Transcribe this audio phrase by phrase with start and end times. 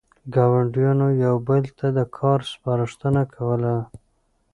[0.33, 3.75] ګاونډیانو یو بل ته د کار سپارښتنه کوله.